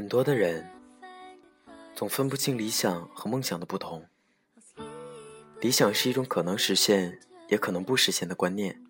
[0.00, 0.66] 很多的人
[1.94, 4.02] 总分不清理想和梦想的不同。
[5.60, 8.82] 理想是一种可能实现也可能不实现的观念，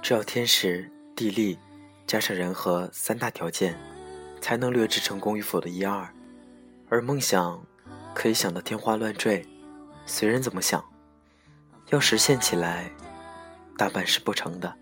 [0.00, 1.58] 只要天时地利
[2.06, 3.78] 加上人和三大条件，
[4.40, 6.10] 才能略知成功与否的一二。
[6.88, 7.62] 而梦想
[8.14, 9.46] 可以想得天花乱坠，
[10.06, 10.82] 随人怎么想，
[11.90, 12.90] 要实现起来，
[13.76, 14.74] 大半是不成的。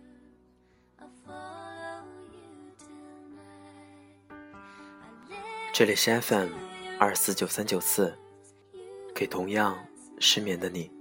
[5.80, 6.50] 这里是 FM
[6.98, 8.14] 二四九三九四，
[9.14, 9.78] 给同样
[10.18, 10.92] 失眠的你。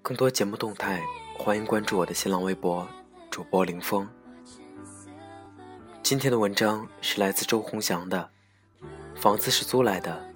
[0.00, 1.04] 更多节目动态，
[1.36, 2.88] 欢迎关注我的新浪微博
[3.30, 4.08] 主播林峰。
[6.02, 8.30] 今天的文章是来自周鸿祥的，
[9.14, 10.34] 房子是租来的，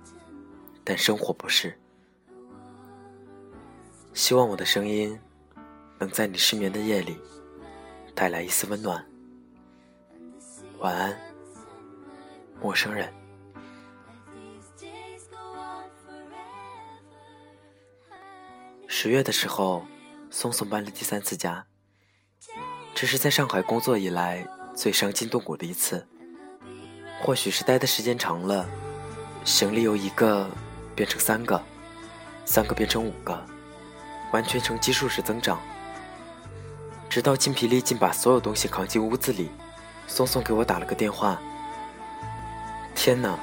[0.84, 1.74] 但生活不是。
[4.12, 5.18] 希望我的声音
[5.98, 7.16] 能在你失眠的夜里
[8.14, 9.02] 带来一丝温暖。
[10.80, 11.29] 晚安。
[12.61, 13.12] 陌生人。
[18.86, 19.86] 十月的时候，
[20.30, 21.64] 松松搬了第三次家，
[22.94, 26.06] 这是在上海工作以来最伤筋动骨的一次。
[27.22, 28.69] 或许是待的时间长了，
[29.44, 30.50] 行李由一个
[30.94, 31.62] 变成三个，
[32.44, 33.42] 三个变成五个，
[34.33, 35.58] 完全呈基数式增长。
[37.08, 39.50] 直到筋疲力尽把所有东西扛进屋子里，
[40.06, 41.41] 松松给我打了个电话。
[43.02, 43.34] 天哪！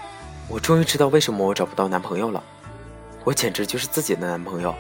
[0.48, 2.44] 我终于知道为什么我找不到男朋友了。
[3.24, 4.72] 我简直就是自己的男朋友。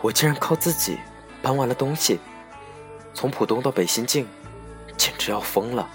[0.00, 0.98] 我竟然靠自己
[1.42, 2.18] 搬完了东西，
[3.12, 4.26] 从浦东到北新泾，
[4.96, 5.86] 简直要疯了。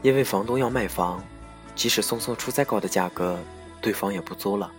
[0.00, 1.22] 因为房东要卖房，
[1.74, 3.38] 即使松松出再高的价格，
[3.82, 4.72] 对方也不租了。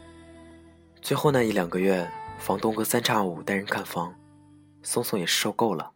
[1.03, 4.11] 最后那一两个月，房东隔三差五带人看房，
[4.81, 5.91] 松松也是受够了，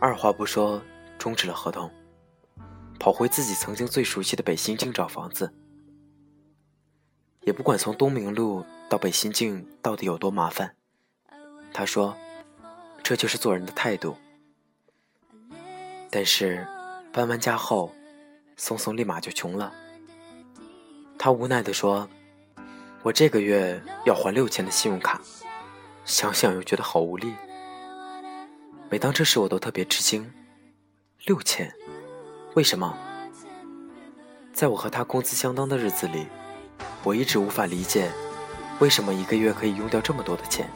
[0.00, 0.80] 二话不说
[1.18, 1.90] 终止了合同。
[2.98, 5.52] 跑回自己曾经最熟悉的北新泾找房子，
[7.42, 10.74] 也不管从东明路到北新泾到底有多麻烦。
[11.72, 12.16] 他说
[13.02, 14.16] ：“这就是做人的态度。”
[16.10, 16.66] 但是
[17.12, 17.92] 搬完家后，
[18.56, 19.74] 松松立马就穷了。
[21.18, 22.08] 他无奈地说
[23.02, 25.20] ：“我这个月要还六千的信用卡，
[26.04, 27.34] 想想又觉得好无力。”
[28.88, 30.32] 每当这时，我都特别吃惊：
[31.24, 31.74] 六千。
[32.54, 32.96] 为什么？
[34.52, 36.28] 在我和他工资相当的日子里，
[37.02, 38.12] 我一直无法理解，
[38.78, 40.70] 为什么一个月可以用掉这么多的钱。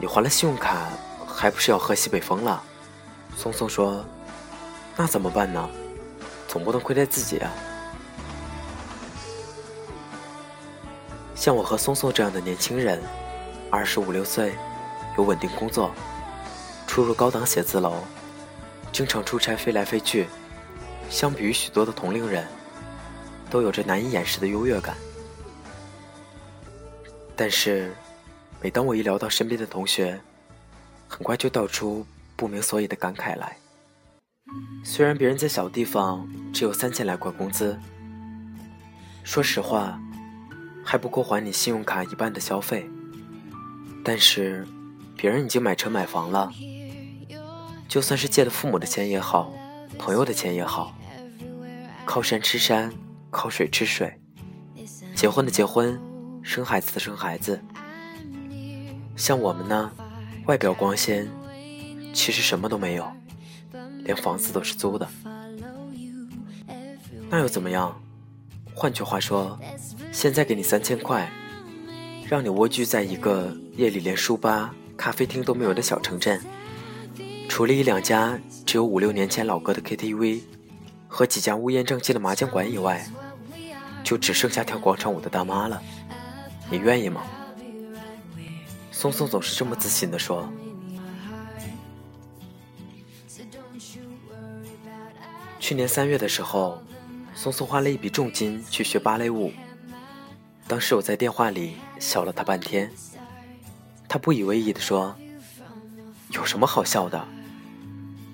[0.00, 0.88] 你还了信用卡，
[1.26, 2.62] 还不是要喝西北风了？
[3.36, 4.02] 松松说
[4.96, 5.68] ：“那怎么办呢？
[6.48, 7.52] 总不能亏待自己啊。”
[11.36, 12.98] 像我和松松这样的年轻人，
[13.70, 14.54] 二十五六岁，
[15.18, 15.90] 有稳定工作，
[16.86, 17.96] 出入高档写字楼。
[18.92, 20.26] 经常出差飞来飞去，
[21.08, 22.46] 相比于许多的同龄人，
[23.48, 24.94] 都有着难以掩饰的优越感。
[27.34, 27.94] 但是，
[28.60, 30.20] 每当我一聊到身边的同学，
[31.08, 33.56] 很快就道出不明所以的感慨来。
[34.84, 37.78] 虽然别人在小地方只有三千来块工资，
[39.24, 39.98] 说实话，
[40.84, 42.86] 还不够还你信用卡一半的消费，
[44.04, 44.66] 但是，
[45.16, 46.52] 别人已经买车买房了。
[47.92, 49.52] 就算是借了父母的钱也好，
[49.98, 50.96] 朋友的钱也好，
[52.06, 52.90] 靠山吃山，
[53.30, 54.18] 靠水吃水，
[55.14, 56.00] 结婚的结婚，
[56.42, 57.62] 生孩子的生孩子。
[59.14, 59.92] 像我们呢，
[60.46, 61.28] 外表光鲜，
[62.14, 63.06] 其实什么都没有，
[64.04, 65.06] 连房子都是租的。
[67.28, 67.94] 那又怎么样？
[68.74, 69.60] 换句话说，
[70.10, 71.30] 现在给你三千块，
[72.26, 76.40] 让你蜗居在一个夜里连书吧、咖啡厅都没有的小城镇。
[77.52, 80.40] 除了一两家只有五六年前老歌的 KTV
[81.06, 83.06] 和几家乌烟瘴气的麻将馆以外，
[84.02, 85.82] 就只剩下跳广场舞的大妈了。
[86.70, 87.22] 你愿意吗？
[88.90, 90.50] 松松总是这么自信地说。
[95.60, 96.82] 去年三月的时候，
[97.34, 99.52] 松松花了一笔重金去学芭蕾舞。
[100.66, 102.90] 当时我在电话里笑了他半天，
[104.08, 105.14] 他不以为意地说
[106.32, 107.22] ：“有什么好笑的？”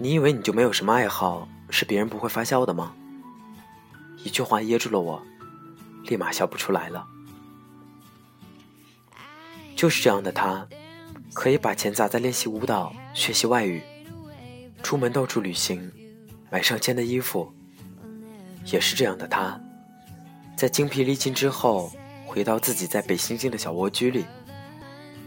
[0.00, 2.95] 你以为你就没有什么爱好是别人不会发笑的吗？
[4.23, 5.21] 一句话噎住了我，
[6.05, 7.05] 立马笑不出来了。
[9.75, 10.67] 就是这样的他，
[11.35, 13.83] 可以把钱砸在练习舞蹈、学习外语，
[14.83, 15.91] 出门到处旅行，
[16.51, 17.53] 买上千的衣服。
[18.67, 19.61] 也是这样的他，
[20.56, 21.93] 在精疲力尽之后，
[22.27, 24.25] 回到自己在北新泾的小蜗居里，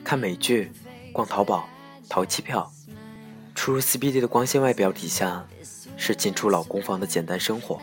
[0.03, 0.71] 看美剧，
[1.11, 1.67] 逛淘宝，
[2.07, 2.71] 淘机票。
[3.53, 5.45] 出入 CBD 的光鲜外表底下，
[5.97, 7.79] 是进出老公房的简单生活。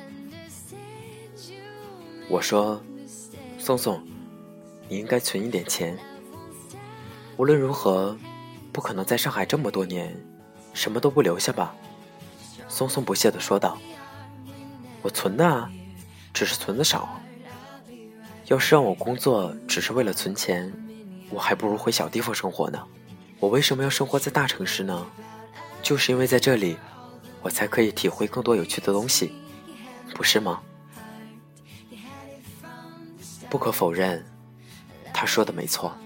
[2.29, 2.83] 我说
[3.59, 4.03] ：“宋宋，
[4.89, 5.97] 你应该存一点钱。
[7.37, 8.19] 无论如何，
[8.73, 10.15] 不可能在上海这么多年，
[10.75, 11.75] 什么都不留下吧？”
[12.69, 13.79] 松松不屑地说道
[15.01, 15.71] ：“我存的啊，
[16.35, 17.21] 只是存的少。
[18.47, 20.73] 要是让我工作只是为了存钱，
[21.31, 22.83] 我还不如回小地方生活呢。
[23.41, 25.07] 我为什么要生活在大城市呢？
[25.83, 26.77] 就是因为在这里，
[27.43, 29.33] 我才可以体会更多有趣的东西，
[30.15, 30.63] 不是吗？”
[33.49, 34.25] 不可否认，
[35.15, 35.97] 他说的没错。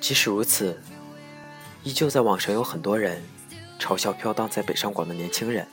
[0.00, 0.82] 即使如此，
[1.82, 3.22] 依旧在网上有很多人。
[3.80, 5.64] 嘲笑飘荡在北上广的年轻人，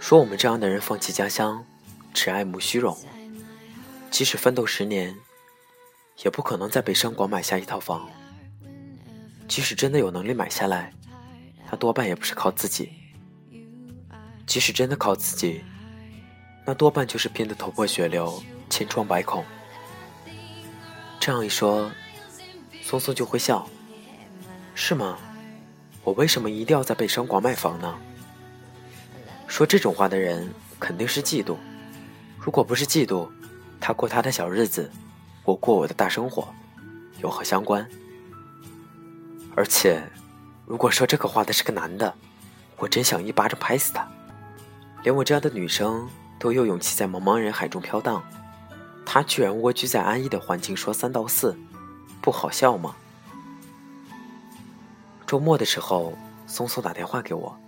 [0.00, 1.62] 说我们这样的人放弃家乡，
[2.14, 2.96] 只爱慕虚荣，
[4.10, 5.14] 即使奋斗十年，
[6.24, 8.08] 也不可能在北上广买下一套房。
[9.48, 10.92] 即使真的有能力买下来，
[11.70, 12.92] 那多半也不是靠自己。
[14.46, 15.62] 即使真的靠自己，
[16.64, 19.44] 那多半就是拼得头破血流、千疮百孔。
[21.18, 21.90] 这样一说，
[22.82, 23.68] 松松就会笑，
[24.74, 25.18] 是吗？
[26.04, 27.96] 我为什么一定要在北上广买房呢？
[29.48, 31.56] 说这种话的人肯定是嫉妒。
[32.38, 33.28] 如果不是嫉妒，
[33.80, 34.88] 他过他的小日子，
[35.44, 36.54] 我过我的大生活，
[37.20, 37.88] 有何相关？
[39.56, 40.06] 而且，
[40.66, 42.14] 如果说这个话的是个男的，
[42.76, 44.06] 我真想一巴掌拍死他。
[45.02, 46.06] 连我这样的女生
[46.38, 48.22] 都有勇气在茫茫人海中飘荡，
[49.06, 51.56] 他居然蜗居在安逸的环境说三道四，
[52.20, 52.94] 不好笑吗？
[55.26, 56.16] 周末的时候，
[56.46, 57.58] 松松打电话给我，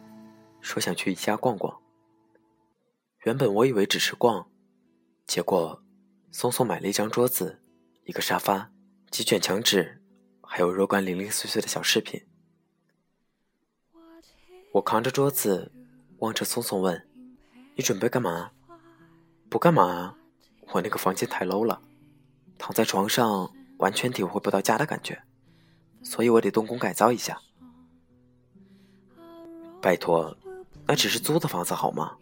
[0.60, 1.74] 说想去宜家逛逛。
[3.24, 4.46] 原本我以为只是逛，
[5.26, 5.82] 结果
[6.32, 7.60] 松松买了一张桌子、
[8.04, 8.70] 一个沙发、
[9.10, 9.97] 几卷墙纸，
[10.50, 12.24] 还有若干零零碎碎的小饰品。
[14.72, 15.70] 我扛着桌子，
[16.20, 17.06] 望着松松问
[17.76, 18.50] ：“你准备干嘛
[19.50, 20.16] ？”“不干嘛，
[20.72, 21.82] 我那个房间太 low 了，
[22.56, 25.22] 躺在床上完全体会不到家的感觉，
[26.02, 27.38] 所以我得动工改造一下。”
[29.82, 30.34] 拜托，
[30.86, 32.16] 那只是租的房子好吗？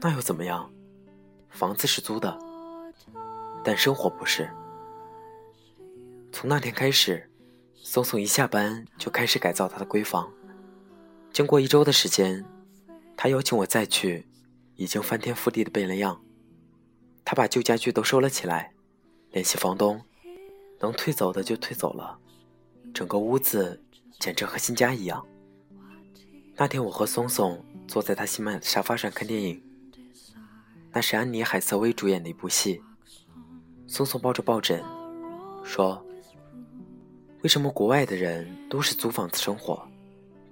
[0.00, 0.72] 那又怎么样？
[1.50, 2.38] 房子是租的，
[3.64, 4.48] 但生活不是。
[6.38, 7.30] 从那天开始，
[7.76, 10.30] 松松一下班就开始改造他的闺房。
[11.32, 12.44] 经过一周的时间，
[13.16, 14.26] 他邀请我再去，
[14.74, 16.22] 已经翻天覆地的变了样。
[17.24, 18.74] 他把旧家具都收了起来，
[19.30, 20.02] 联系房东，
[20.78, 22.18] 能退走的就退走了，
[22.92, 23.82] 整个屋子
[24.20, 25.26] 简直和新家一样。
[26.54, 29.62] 那天，我和松松坐在他新买的沙发上看电影，
[30.92, 32.82] 那是安妮海瑟薇主演的一部戏。
[33.86, 34.84] 松松抱着抱枕
[35.64, 36.04] 说
[37.46, 39.80] ：“为什么国外的人都是租房子生活，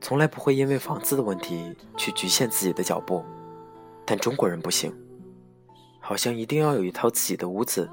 [0.00, 3.24] 从来不会因为房子的问题去局限自己的脚步？
[4.06, 4.94] 但中国人不行，
[5.98, 7.90] 好像一定要有一套自己的屋子，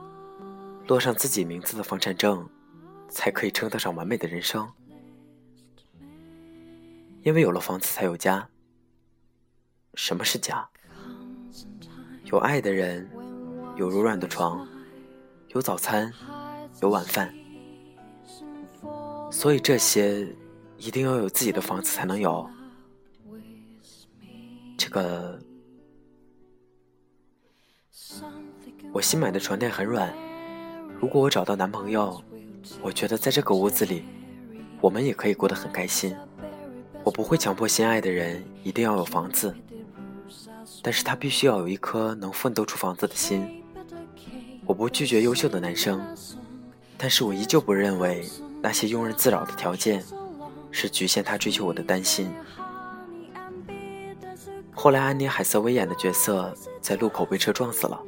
[0.86, 2.48] 落上自己名字的房产证，
[3.10, 4.72] 才可以称得上完美的人生。”
[7.26, 8.48] 因为有了房子才有家。
[9.96, 10.70] 什么是家？
[12.26, 13.10] 有爱的人，
[13.78, 14.68] 有柔软的床，
[15.56, 16.14] 有早餐，
[16.84, 17.34] 有晚饭。
[19.32, 20.28] 所以这些
[20.78, 22.48] 一定要有自己的房子才能有。
[24.78, 25.40] 这个，
[28.92, 30.14] 我新买的床垫很软。
[31.00, 32.22] 如果我找到男朋友，
[32.82, 34.04] 我觉得在这个屋子里，
[34.82, 36.16] 我们也可以过得很开心。
[37.04, 39.56] 我不会强迫心爱的人一定要有房子，
[40.84, 43.64] 但是他必须要有一颗能奋斗出房子的心。
[44.66, 46.00] 我不拒绝优秀的男生，
[46.98, 48.24] 但是我依旧不认为
[48.62, 50.04] 那些庸人自扰的条件
[50.72, 52.34] 是局限他追求我的担心。
[54.74, 58.02] 后来安妮海瑟薇演的角色在路口被车撞死了，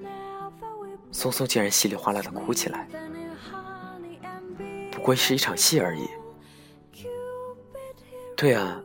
[1.12, 2.88] 松松竟然稀里哗啦的哭起来。
[4.92, 6.08] 不过是一场戏而已。
[8.38, 8.82] 对啊，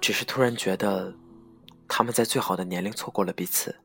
[0.00, 1.12] 只是突然觉得，
[1.88, 3.76] 他们在最好的年龄错过了彼此，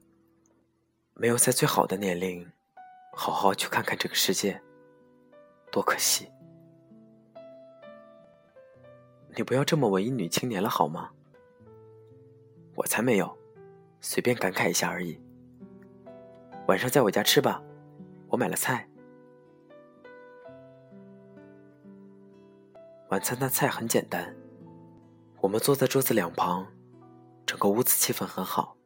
[1.16, 2.50] 没有在最好的年龄，
[3.14, 4.62] 好好去看看这个世界，
[5.72, 6.30] 多可惜！
[9.36, 11.10] 你不要这么文艺女青年了好吗？
[12.76, 13.38] 我才没有，
[14.00, 15.20] 随便感慨一下而已。
[16.68, 17.62] 晚上在我家吃吧，
[18.28, 18.88] 我买了菜。
[23.10, 24.36] 晚餐的菜很简单。
[25.42, 26.68] 我们坐在桌子两旁，
[27.46, 28.78] 整个屋子气氛很好。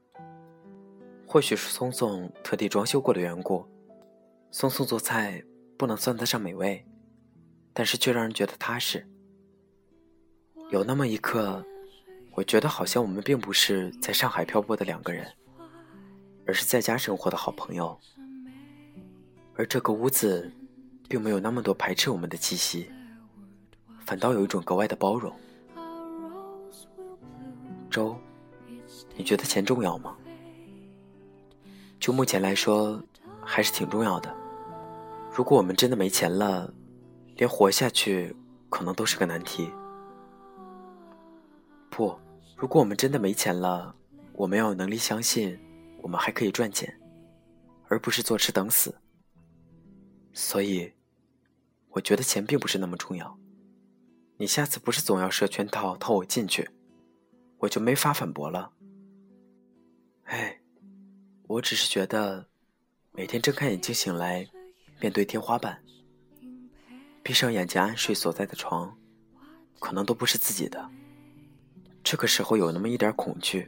[1.27, 3.65] 或许是松松特地装修过的缘故，
[4.51, 5.43] 松松做菜
[5.77, 6.85] 不能算得上美味，
[7.73, 9.07] 但是却让人觉得踏实。
[10.71, 11.63] 有那么一刻，
[12.31, 15.31] 我觉得好像我们并不是在上海漂泊的两个人，
[16.47, 17.97] 而是在家生活的好朋友。
[19.55, 20.51] 而这个屋子，
[21.07, 22.91] 并没有那么多排斥我们的气息，
[24.05, 25.31] 反倒有一种格外的包容。
[27.89, 28.17] 周，
[29.15, 30.15] 你觉得钱重要吗？
[31.99, 33.01] 就目前来说，
[33.43, 34.35] 还是挺重要的。
[35.31, 36.73] 如果我们真的没钱了，
[37.35, 38.35] 连活下去
[38.69, 39.69] 可能都是个难题。
[41.95, 42.13] 不，
[42.57, 43.95] 如果我们真的没钱了，
[44.33, 45.57] 我们要有能力相信，
[46.01, 46.93] 我们还可以赚钱，
[47.87, 48.93] 而不是坐吃等死。
[50.33, 50.91] 所以，
[51.91, 53.39] 我觉得钱并不是那么重要。
[54.35, 56.69] 你下次不是总要设圈套套我进去，
[57.59, 58.73] 我就没法反驳了。
[60.25, 60.59] 哎，
[61.47, 62.45] 我只是觉得，
[63.13, 64.45] 每天睁开眼睛醒来，
[64.99, 65.81] 面对天花板，
[67.23, 68.93] 闭上眼睛安睡所在的床，
[69.79, 70.89] 可能都不是自己的。
[72.05, 73.67] 这个时候有那么一点恐惧，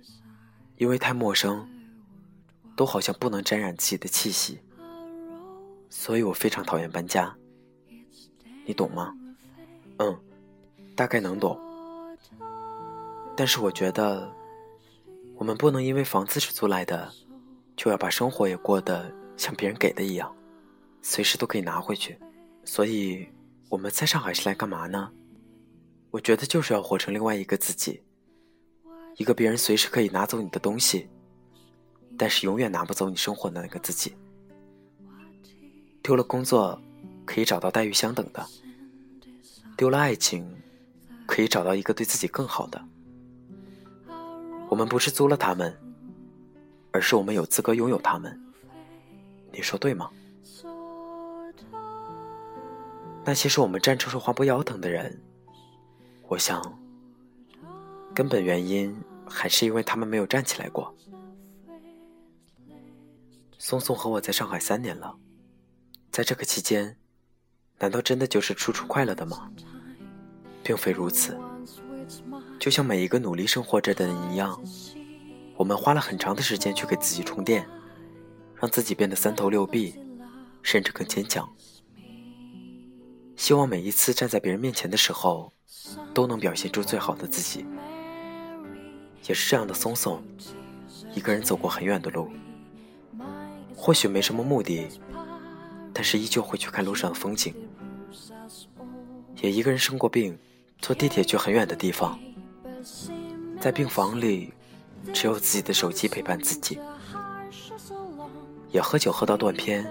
[0.77, 1.67] 因为太陌生，
[2.75, 4.59] 都好像不能沾染自己的气息，
[5.89, 7.35] 所以我非常讨厌搬家。
[8.63, 9.11] 你懂吗？
[9.97, 10.15] 嗯，
[10.95, 11.59] 大概能懂。
[13.35, 14.31] 但是我觉得，
[15.35, 17.11] 我们不能因为房子是租来的，
[17.75, 20.31] 就要把生活也过得像别人给的一样，
[21.01, 22.19] 随时都可以拿回去。
[22.63, 23.27] 所以
[23.67, 25.11] 我们在上海是来干嘛呢？
[26.11, 28.03] 我觉得就是要活成另外一个自己。
[29.17, 31.09] 一个别人随时可以拿走你的东西，
[32.17, 34.15] 但是永远拿不走你生活的那个自己。
[36.03, 36.79] 丢了工作，
[37.25, 38.41] 可以找到待遇相等的；
[39.75, 40.47] 丢了爱情，
[41.25, 42.81] 可以找到一个对自己更好的。
[44.69, 45.75] 我们不是租了他们，
[46.91, 48.39] 而是我们有资格拥有他们。
[49.51, 50.11] 你说对吗？
[53.25, 55.19] 那些是我们站着说话不腰疼的人，
[56.27, 56.61] 我想。
[58.17, 60.91] 根本原因还是因为他们没有站起来过。
[63.59, 65.15] 松松和我在上海三年了，
[66.09, 66.97] 在这个期间，
[67.77, 69.51] 难道真的就是处处快乐的吗？
[70.63, 71.37] 并非如此。
[72.59, 74.59] 就像每一个努力生活着的人一样，
[75.55, 77.69] 我们花了很长的时间去给自己充电，
[78.55, 79.93] 让自己变得三头六臂，
[80.63, 81.47] 甚至更坚强。
[83.35, 85.53] 希望每一次站在别人面前的时候，
[86.15, 87.63] 都能表现出最好的自己。
[89.27, 90.23] 也是这样的，松松，
[91.13, 92.29] 一个人走过很远的路，
[93.75, 94.87] 或许没什么目的，
[95.93, 97.53] 但是依旧会去看路上的风景。
[99.41, 100.39] 也一个人生过病，
[100.79, 102.17] 坐地铁去很远的地方，
[103.59, 104.53] 在病房里，
[105.13, 106.79] 只有自己的手机陪伴自己。
[108.71, 109.85] 也喝酒喝到断片，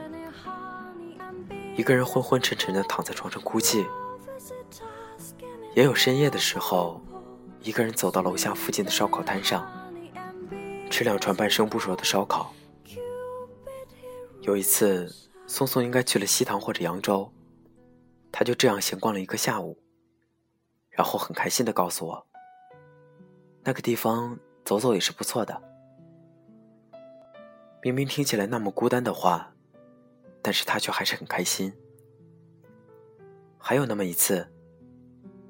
[1.76, 3.84] 一个人昏昏沉沉的躺在床上哭泣。
[5.74, 7.02] 也有深夜的时候。
[7.66, 9.68] 一个人走到楼下附近的烧烤摊上，
[10.88, 12.54] 吃两串半生不熟的烧烤。
[14.42, 15.12] 有一次，
[15.48, 17.28] 松松应该去了西塘或者扬州，
[18.30, 19.82] 他就这样闲逛了一个下午，
[20.90, 22.26] 然后很开心的告诉我，
[23.64, 25.60] 那个地方走走也是不错的。
[27.82, 29.52] 明明听起来那么孤单的话，
[30.40, 31.72] 但是他却还是很开心。
[33.58, 34.52] 还有那么一次。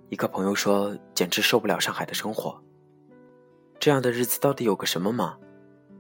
[0.09, 2.63] 一个朋友说：“简直受不了上海的生活，
[3.81, 5.37] 这样的日子到底有个什么吗？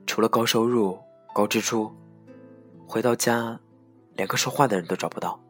[0.07, 0.97] 除了高收入、
[1.35, 1.93] 高支出，
[2.87, 3.59] 回到家，
[4.15, 5.41] 连个说话的人都找不到，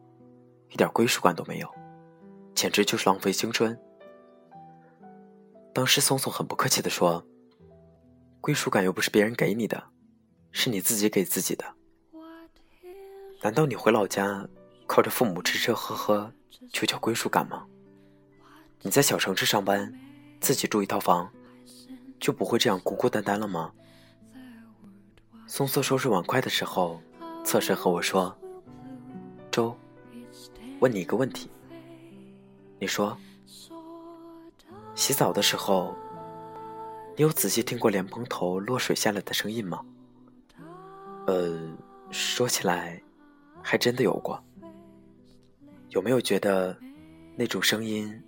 [0.71, 1.69] 一点归属感都没有，
[2.55, 3.77] 简直就是浪费青春。”
[5.71, 7.23] 当时松松很不客气地说
[8.41, 9.83] ：“归属感又不是别人给你的，
[10.51, 11.63] 是你自己给自己的。
[13.43, 14.49] 难道你回老家，
[14.87, 16.33] 靠着父母吃吃喝喝，
[16.73, 17.63] 就叫归属感吗？”
[18.87, 19.93] 你在小城市上班，
[20.39, 21.29] 自己住一套房，
[22.21, 23.73] 就不会这样孤孤单单了吗？
[25.45, 27.01] 松松收拾碗筷的时候，
[27.43, 28.33] 侧身和我说
[29.51, 29.77] ：“周，
[30.79, 31.49] 问你一个问题，
[32.79, 33.17] 你说，
[34.95, 35.93] 洗澡的时候，
[37.17, 39.83] 你有仔细听过莲蓬头落水下来的声音吗？”
[41.27, 41.59] 呃，
[42.09, 43.03] 说起来，
[43.61, 44.41] 还真的有过。
[45.89, 46.77] 有没有觉得
[47.35, 48.23] 那种声音？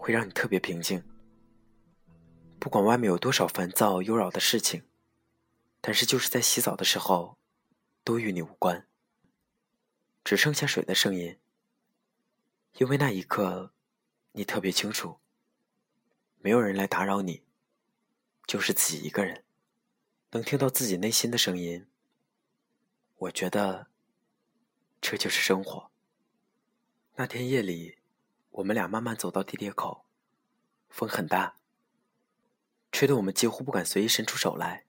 [0.00, 1.04] 会让你特别平静，
[2.58, 4.82] 不管外面有多少烦躁忧扰的事情，
[5.82, 7.36] 但是就是在洗澡的时候，
[8.02, 8.88] 都与你无关，
[10.24, 11.38] 只剩下水的声音。
[12.78, 13.74] 因为那一刻，
[14.32, 15.18] 你特别清楚，
[16.38, 17.42] 没有人来打扰你，
[18.46, 19.44] 就是自己一个人，
[20.30, 21.86] 能听到自己内心的声音。
[23.16, 23.88] 我觉得，
[24.98, 25.90] 这就是生活。
[27.16, 27.99] 那天夜里。
[28.50, 30.04] 我们俩慢慢走到地铁口，
[30.88, 31.56] 风很大，
[32.90, 34.86] 吹得我们几乎不敢随意伸出手来。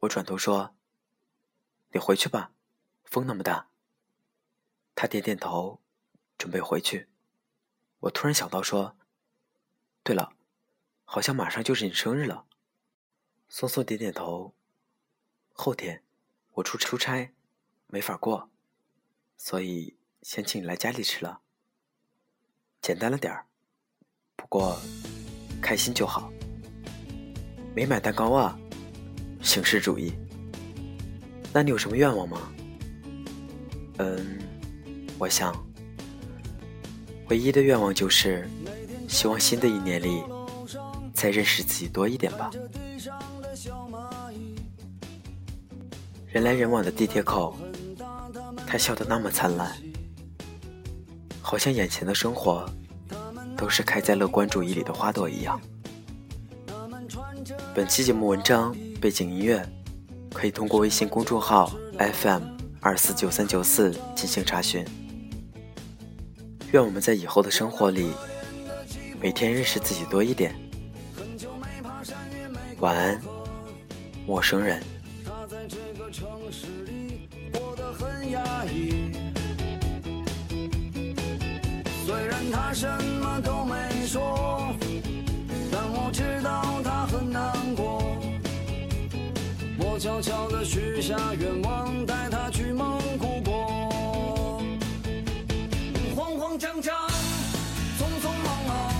[0.00, 0.74] 我转头说
[1.92, 2.52] ：“你回去吧，
[3.04, 3.68] 风那么大。”
[4.96, 5.80] 他点点头，
[6.36, 7.08] 准备回去。
[8.00, 8.96] 我突然想到说
[10.02, 10.34] ：“对了，
[11.04, 12.46] 好像马上就是你生日了。”
[13.48, 14.54] 松松点点头。
[15.52, 16.02] 后天
[16.54, 17.32] 我出出差，
[17.86, 18.50] 没法过，
[19.36, 21.41] 所以先请你来家里吃了。
[22.82, 23.44] 简单了点儿，
[24.34, 24.76] 不过
[25.60, 26.32] 开心就好。
[27.76, 28.58] 没买蛋糕啊，
[29.40, 30.12] 形式主义。
[31.52, 32.52] 那你有什么愿望吗？
[33.98, 34.36] 嗯，
[35.16, 35.54] 我想，
[37.28, 38.50] 唯一的愿望就是，
[39.08, 40.20] 希望新的一年里，
[41.14, 42.50] 再认识自己多一点吧。
[46.32, 47.56] 人来人往的地铁口，
[48.66, 49.72] 他笑得那么灿烂，
[51.52, 52.64] 好像眼前的生活
[53.58, 55.60] 都是开在乐观主义里的花朵一样。
[57.74, 59.62] 本期节目文章背景音乐
[60.32, 62.42] 可以通过微信公众号 FM
[62.80, 64.82] 二四九三九四进行查询。
[66.70, 68.12] 愿我们在以后的生活里，
[69.20, 70.54] 每天认识自己多一点。
[72.78, 73.20] 晚安，
[74.26, 74.82] 陌生人。
[82.74, 82.88] 什
[83.20, 84.74] 么都没说。
[85.70, 88.16] 但我知道他很难过，
[89.78, 94.62] 我悄悄地许下愿望，带他去蒙古国。
[96.14, 96.94] 慌慌张张，
[97.98, 98.92] 匆匆忙忙，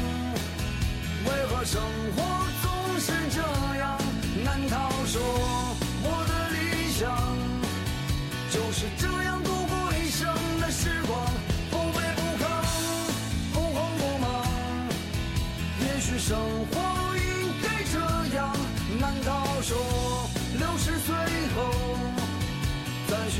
[1.24, 1.80] 为何生
[2.16, 2.22] 活
[2.62, 3.40] 总是这
[3.78, 3.98] 样？
[4.44, 5.20] 难道说
[6.02, 7.00] 我的理想
[8.50, 9.21] 就是这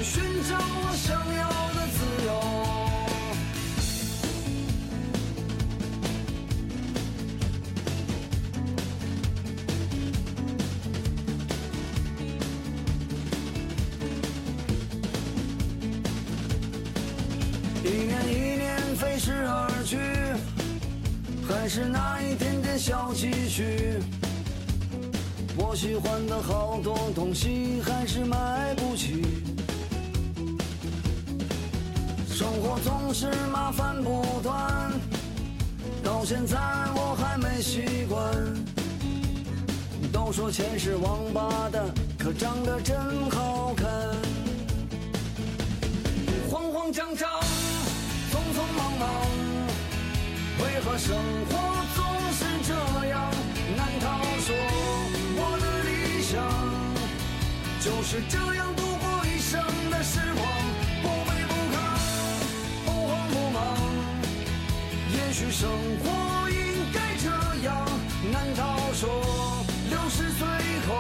[0.02, 2.30] 寻找我想要的自由。
[17.84, 18.62] 一年一年
[18.96, 19.96] 飞逝而去，
[21.48, 24.00] 还是那一点点小积蓄。
[25.56, 29.22] 我喜欢的好多东西还是买不起，
[32.62, 34.92] 活总是麻烦不断，
[36.04, 36.56] 到现在
[36.94, 38.32] 我还没习惯。
[40.12, 41.82] 都说钱是王八蛋，
[42.16, 42.96] 可长得真
[43.30, 43.88] 好看。
[46.48, 47.28] 慌慌张张，
[48.30, 49.10] 匆匆忙忙，
[50.60, 51.16] 为何生
[51.50, 52.72] 活总是这
[53.08, 53.28] 样？
[53.76, 54.06] 难道
[54.38, 54.54] 说
[55.34, 56.40] 我的理想？
[57.80, 60.46] 就是这样度过一生的时光，
[65.42, 65.68] 去生
[66.04, 66.56] 活应
[66.92, 67.28] 该这
[67.66, 67.74] 样
[68.30, 69.10] 难道说
[69.90, 70.46] 六十岁
[70.86, 70.90] 后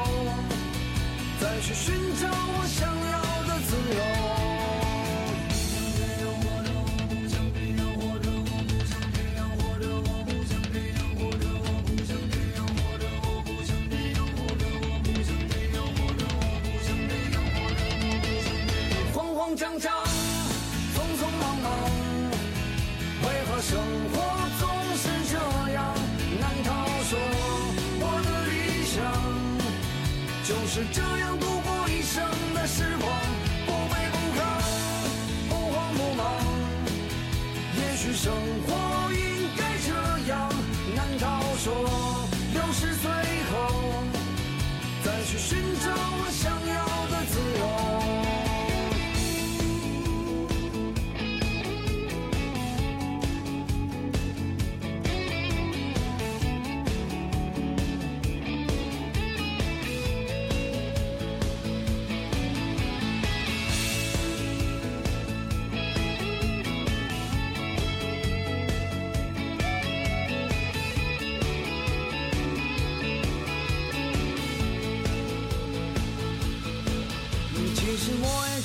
[1.40, 4.02] 再去寻找我想要的自由？
[4.02, 19.91] 我不想这样活着我不想这样活着我不想这样活着我不想这样活着我不想这样活着我不想这样活着我不想这样活着我不想这样活着我不想这样慌慌张张
[30.74, 33.12] 是这样度过一生的时光？
[33.66, 34.40] 不卑不亢，
[35.50, 36.24] 不慌不忙。
[37.76, 38.32] 也许生
[38.66, 39.01] 活